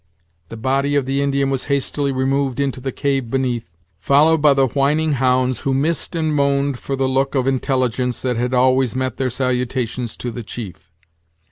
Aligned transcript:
The 0.49 0.57
body 0.57 0.95
of 0.95 1.05
the 1.05 1.21
Indian 1.21 1.51
was 1.51 1.65
hastily 1.65 2.11
removed 2.11 2.59
into 2.59 2.81
the 2.81 2.91
cave 2.91 3.29
beneath, 3.29 3.69
followed 3.99 4.41
by 4.41 4.55
the 4.55 4.65
whining 4.65 5.11
hounds, 5.11 5.59
who 5.59 5.75
missed 5.75 6.15
and 6.15 6.33
moaned 6.33 6.79
for 6.79 6.95
the 6.95 7.07
look 7.07 7.35
of 7.35 7.45
intelligence 7.45 8.23
that 8.23 8.35
had 8.35 8.55
always 8.55 8.95
met 8.95 9.17
their 9.17 9.29
salutations 9.29 10.17
to 10.17 10.31
the 10.31 10.41
chief. 10.41 10.89